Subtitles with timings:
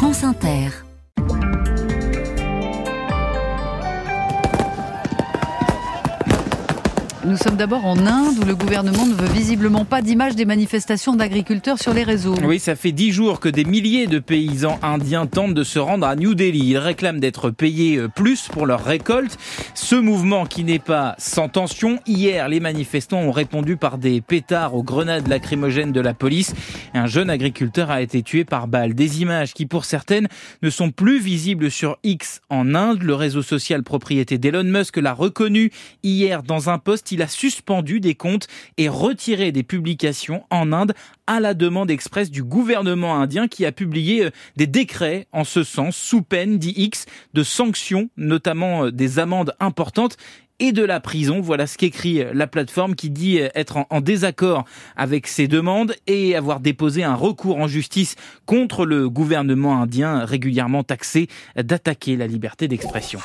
[0.00, 0.89] France Inter.
[7.30, 11.14] Nous sommes d'abord en Inde où le gouvernement ne veut visiblement pas d'image des manifestations
[11.14, 12.34] d'agriculteurs sur les réseaux.
[12.42, 16.08] Oui, ça fait dix jours que des milliers de paysans indiens tentent de se rendre
[16.08, 16.70] à New Delhi.
[16.70, 19.38] Ils réclament d'être payés euh, plus pour leur récolte.
[19.74, 22.00] Ce mouvement qui n'est pas sans tension.
[22.04, 26.52] Hier, les manifestants ont répondu par des pétards aux grenades lacrymogènes de la police.
[26.94, 28.94] Un jeune agriculteur a été tué par balle.
[28.94, 30.26] Des images qui, pour certaines,
[30.62, 33.04] ne sont plus visibles sur X en Inde.
[33.04, 35.70] Le réseau social propriété d'Elon Musk l'a reconnu
[36.02, 40.94] hier dans un post a suspendu des comptes et retiré des publications en Inde
[41.26, 45.62] à la demande expresse du gouvernement indien qui a publié euh, des décrets en ce
[45.62, 50.16] sens sous peine, dit X, de sanctions, notamment euh, des amendes importantes
[50.58, 51.40] et de la prison.
[51.40, 54.64] Voilà ce qu'écrit euh, la plateforme qui dit être en, désaccord
[54.96, 58.16] avec ces demandes et avoir déposé un recours en justice
[58.46, 63.20] contre le gouvernement indien régulièrement taxé d'attaquer la liberté d'expression.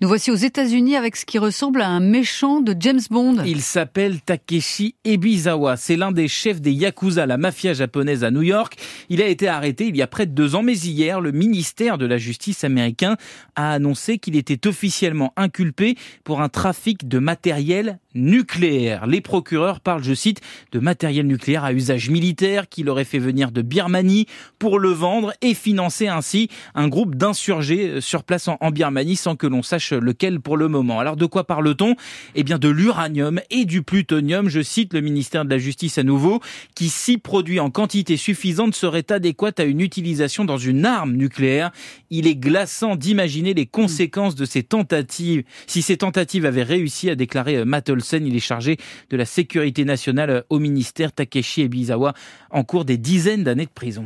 [0.00, 3.44] Nous voici aux États-Unis avec ce qui ressemble à un méchant de James Bond.
[3.46, 5.76] Il s'appelle Takeshi Ebizawa.
[5.76, 8.76] C'est l'un des chefs des Yakuza, la mafia japonaise à New York.
[9.08, 11.96] Il a été arrêté il y a près de deux ans, mais hier, le ministère
[11.96, 13.16] de la Justice américain
[13.54, 19.06] a annoncé qu'il était officiellement inculpé pour un trafic de matériel nucléaire.
[19.06, 20.40] Les procureurs parlent, je cite,
[20.72, 24.26] de matériel nucléaire à usage militaire qu'il aurait fait venir de Birmanie
[24.58, 29.46] pour le vendre et financer ainsi un groupe d'insurgés sur place en Birmanie sans que
[29.46, 31.00] l'on sache lequel pour le moment.
[31.00, 31.96] Alors de quoi parle-t-on?
[32.34, 36.02] Eh bien de l'uranium et du plutonium, je cite le ministère de la Justice à
[36.02, 36.40] nouveau,
[36.74, 41.70] qui si produit en quantité suffisante serait adéquat à une utilisation dans une arme nucléaire.
[42.10, 45.44] Il est glaçant d'imaginer les conséquences de ces tentatives.
[45.66, 48.76] Si ces tentatives avaient réussi à déclarer Matt Olsen, il est chargé
[49.10, 52.14] de la sécurité nationale au ministère Takeshi Ebizawa
[52.50, 54.04] en cours des dizaines d'années de prison.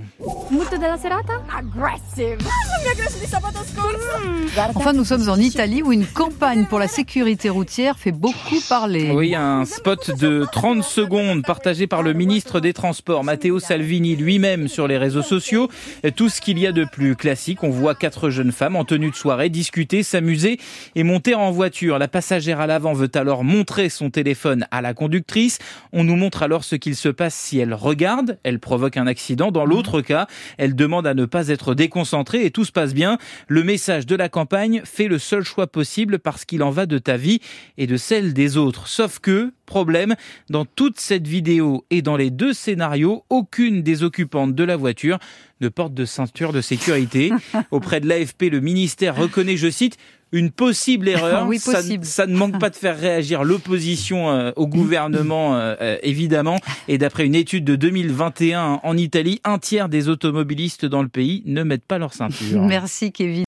[4.75, 9.11] Enfin, nous sommes en Italie où une campagne pour la sécurité routière fait beaucoup parler.
[9.13, 14.67] Oui, un spot de 30 secondes partagé par le ministre des Transports, Matteo Salvini lui-même
[14.67, 15.69] sur les réseaux sociaux.
[16.17, 17.63] Tout ce qu'il y a de plus classique.
[17.63, 20.59] On voit quatre jeunes femmes en tenue de soirée discuter, s'amuser
[20.95, 21.99] et monter en voiture.
[21.99, 25.59] La passagère à l'avant veut alors montrer son téléphone à la conductrice.
[25.93, 28.39] On nous montre alors ce qu'il se passe si elle regarde.
[28.43, 29.51] Elle provoque un accident.
[29.51, 33.19] Dans l'autre cas, elle demande à ne pas être déconcentrée et tout se passe bien.
[33.49, 36.99] Le message de la campagne fait le seul choix possible parce qu'il en va de
[36.99, 37.41] ta vie
[37.77, 38.89] et de celle des autres.
[38.89, 40.15] Sauf que, problème,
[40.51, 45.19] dans toute cette vidéo et dans les deux scénarios, aucune des occupantes de la voiture
[45.61, 47.33] ne porte de ceinture de sécurité.
[47.71, 49.99] Auprès de l'AFP, le ministère reconnaît, je cite,
[50.33, 51.47] une possible erreur.
[51.47, 55.97] oui, ça, ça, ne manque pas de faire réagir l'opposition euh, au gouvernement, euh, euh,
[56.03, 56.59] évidemment.
[56.87, 61.43] Et d'après une étude de 2021 en Italie, un tiers des automobilistes dans le pays
[61.47, 62.63] ne mettent pas leur ceinture.
[62.63, 63.45] Merci Kevin.